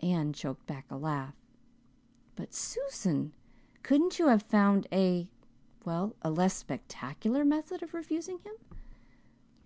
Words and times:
Anne 0.00 0.34
choked 0.34 0.66
back 0.66 0.84
a 0.90 0.96
laugh. 0.98 1.34
"But 2.36 2.52
Susan! 2.52 3.32
Couldn't 3.82 4.18
you 4.18 4.26
have 4.28 4.42
found 4.42 4.86
a 4.92 5.26
well, 5.86 6.14
a 6.20 6.30
less 6.30 6.52
spectacular 6.54 7.46
method 7.46 7.82
of 7.82 7.94
refusing 7.94 8.40
him? 8.40 8.56